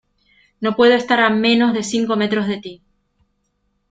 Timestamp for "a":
1.19-1.29